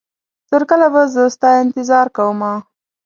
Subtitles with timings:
[0.49, 2.53] تر کله به زه ستا انتظار کومه